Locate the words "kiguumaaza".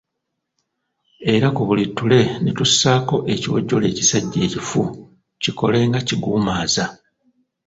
6.07-6.85